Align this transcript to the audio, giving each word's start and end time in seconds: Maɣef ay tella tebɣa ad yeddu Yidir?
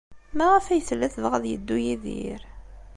Maɣef 0.37 0.65
ay 0.67 0.81
tella 0.87 1.07
tebɣa 1.13 1.35
ad 1.39 1.45
yeddu 1.47 1.77
Yidir? 1.85 2.41